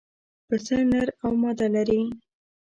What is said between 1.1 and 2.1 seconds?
او ماده لري.